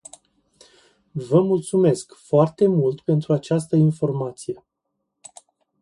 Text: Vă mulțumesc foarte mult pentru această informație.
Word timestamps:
Vă 1.11 1.41
mulțumesc 1.41 2.13
foarte 2.13 2.67
mult 2.67 3.01
pentru 3.01 3.33
această 3.33 3.75
informație. 3.75 4.65